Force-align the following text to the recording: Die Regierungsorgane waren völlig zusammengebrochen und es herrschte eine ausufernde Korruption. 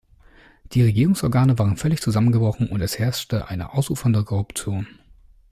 Die 0.71 0.81
Regierungsorgane 0.81 1.59
waren 1.59 1.77
völlig 1.77 2.01
zusammengebrochen 2.01 2.67
und 2.71 2.81
es 2.81 2.97
herrschte 2.97 3.49
eine 3.49 3.73
ausufernde 3.75 4.23
Korruption. 4.23 4.87